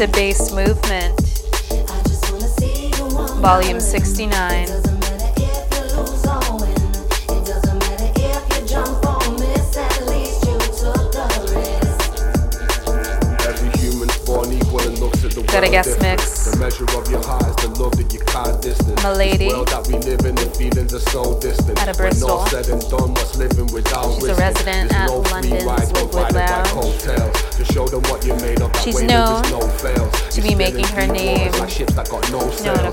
[0.00, 0.79] Into Bass Movement,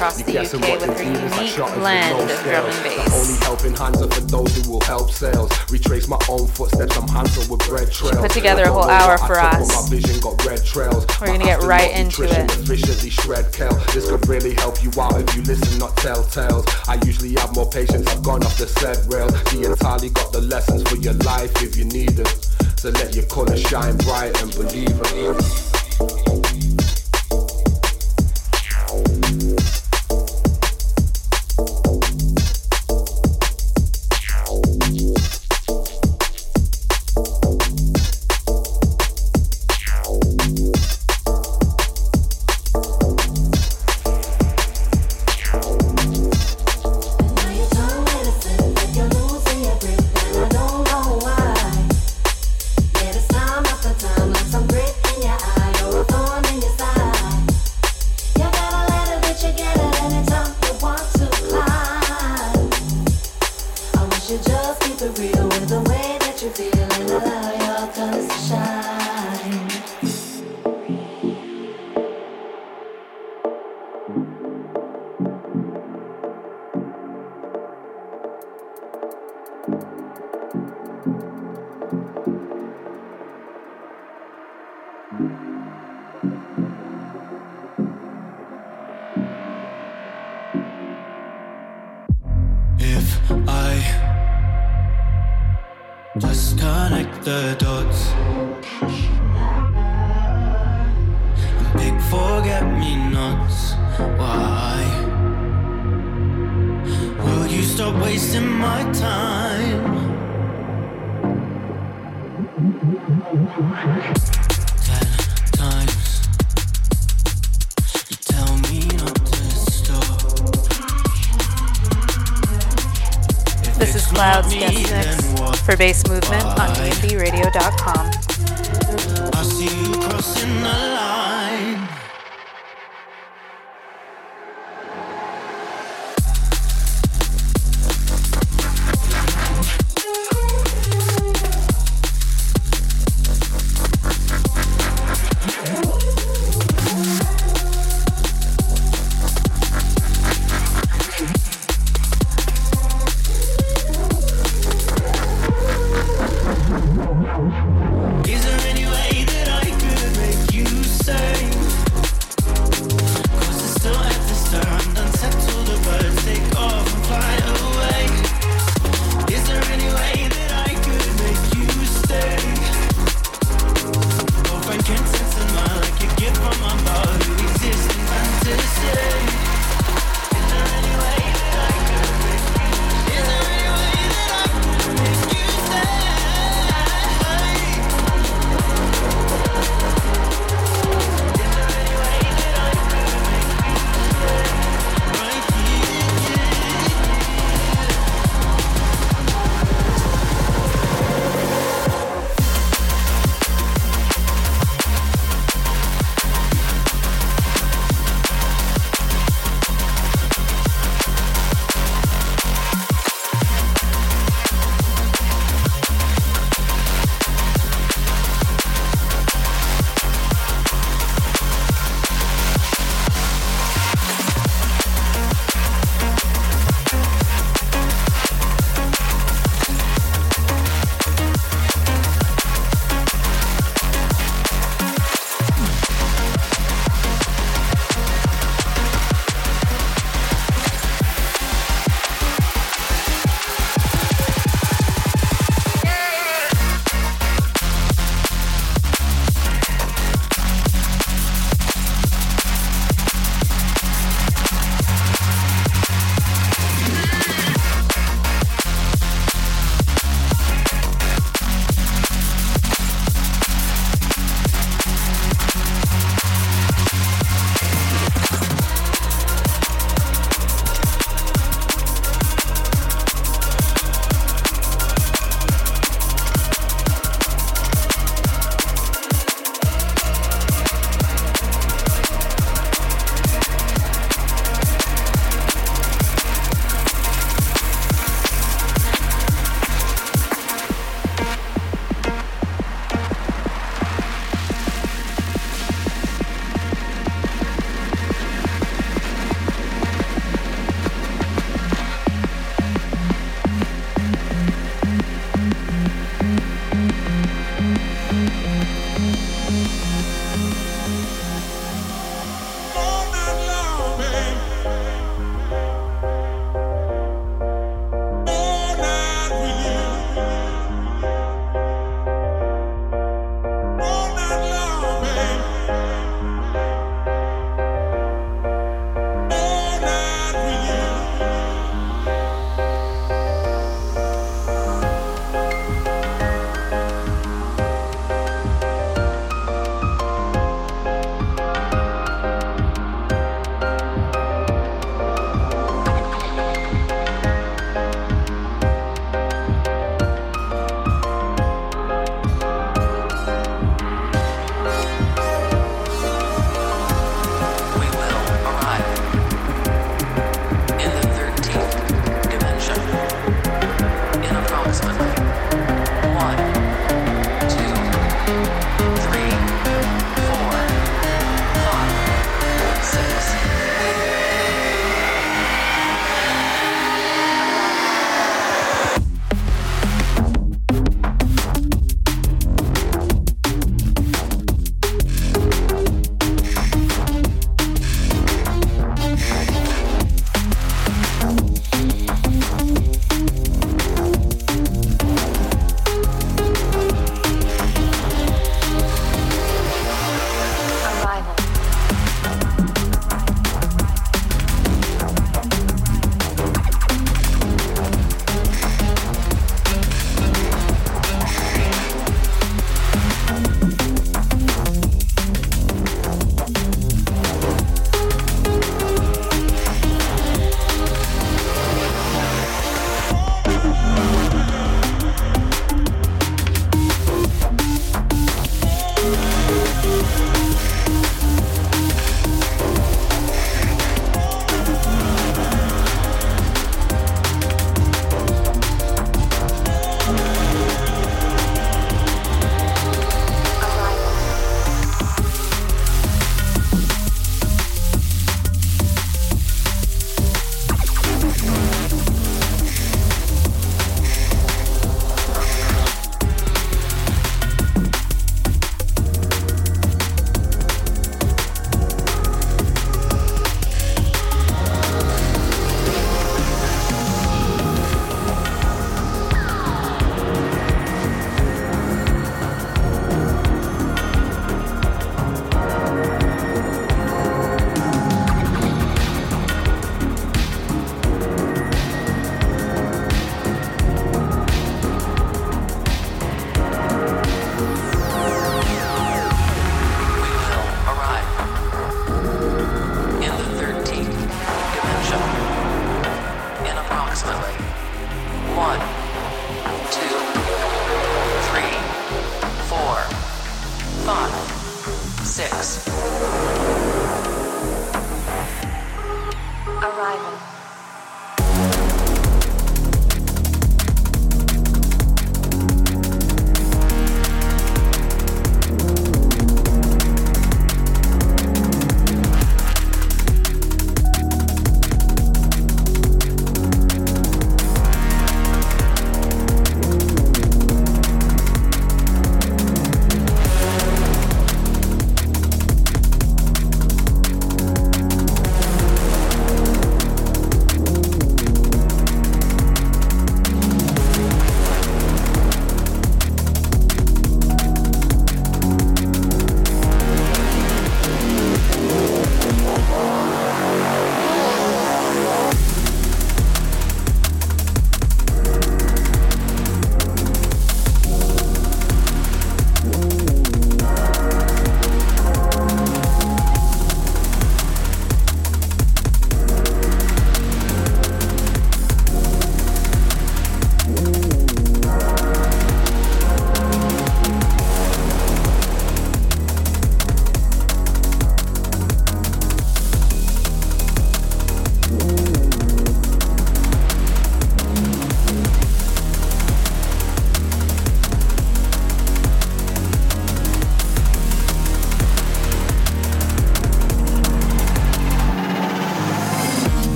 [0.00, 3.12] across the UK with her unique blend of drum and bass.
[3.12, 5.50] Only helping hands are for those who will help sales.
[5.70, 8.16] Retrace my own footsteps, I'm handsome with bread trails.
[8.16, 9.90] She put together a whole hour for us.
[9.90, 12.50] We're gonna get right into it.
[12.60, 13.74] Efficiently shred kale.
[13.92, 16.64] This could really help you out if you listen, not tell tales.
[16.88, 18.06] I usually have more patience.
[18.08, 19.28] I've gone off the set rail.
[19.28, 22.32] The entirely got the lessons for your life if you need them.
[22.76, 25.69] So let your color shine bright and believe it.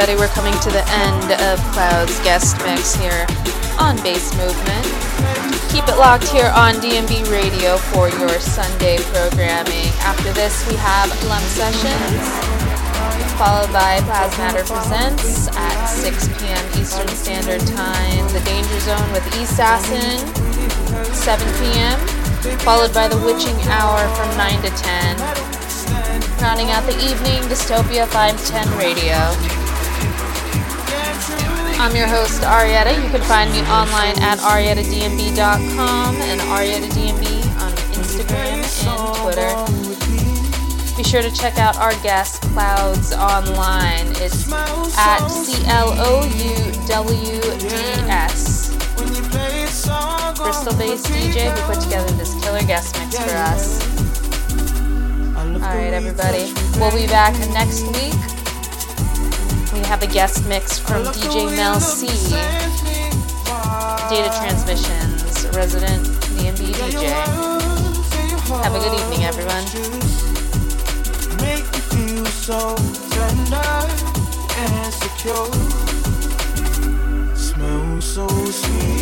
[0.00, 0.18] Everybody.
[0.18, 3.26] We're coming to the end of Cloud's guest mix here
[3.78, 4.86] on Bass Movement.
[5.68, 9.92] Keep it locked here on DNB Radio for your Sunday programming.
[10.00, 12.24] After this, we have Lump Sessions,
[13.36, 16.80] followed by Plasmatter Presents at 6 p.m.
[16.80, 18.24] Eastern Standard Time.
[18.32, 20.16] The Danger Zone with East Assassin,
[21.12, 21.98] 7 p.m.,
[22.60, 26.40] followed by The Witching Hour from 9 to 10.
[26.40, 29.59] Rounding out the evening, Dystopia 510 Radio.
[31.80, 32.92] I'm your host, Arietta.
[33.02, 37.24] You can find me online at ariettadnb.com and ariettadnb
[37.56, 39.48] on Instagram and Twitter.
[40.94, 44.08] Be sure to check out our guest, Clouwds, online.
[44.20, 44.52] It's
[44.98, 46.54] at C L O U
[46.86, 47.66] W D
[48.12, 48.76] S.
[50.36, 53.80] Bristol based DJ who put together this killer guest mix for us.
[55.34, 56.52] Alright, everybody.
[56.78, 58.39] We'll be back next week
[59.80, 62.06] we have a guest mix from DJ Mel C.
[64.10, 66.04] Data Transmissions, resident
[66.36, 67.08] DNB DJ.
[68.62, 69.64] Have a good evening, everyone.
[71.40, 72.76] Make feel so
[73.10, 73.70] tender
[74.64, 75.50] and secure.
[77.34, 79.00] Smell so sweet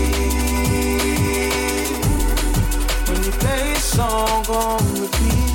[3.08, 5.47] when you play a song on repeat.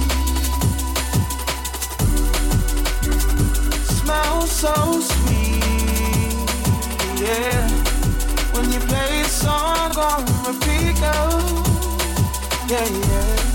[4.64, 5.62] So sweet,
[7.20, 7.70] yeah.
[8.54, 11.64] When you play a song on repeat, oh,
[12.70, 13.52] yeah, yeah.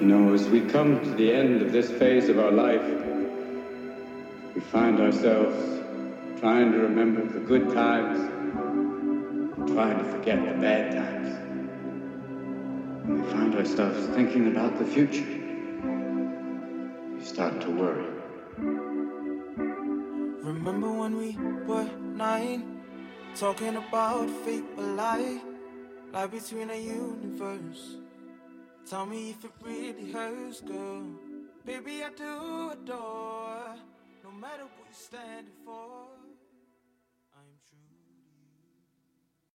[0.00, 2.86] You know, as we come to the end of this phase of our life,
[4.54, 5.56] we find ourselves
[6.40, 8.18] trying to remember the good times,
[9.70, 11.28] trying to forget the bad times.
[13.04, 15.27] And we find ourselves thinking about the future
[17.20, 18.06] start to worry.
[20.42, 22.80] Remember when we were nine,
[23.34, 25.40] talking about fate or lie,
[26.12, 27.96] lie between a universe.
[28.88, 31.04] Tell me if it really hurts, girl.
[31.66, 33.76] Baby, I do adore,
[34.24, 35.97] no matter what you're standing for.